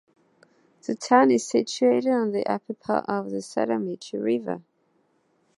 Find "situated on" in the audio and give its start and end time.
1.47-2.31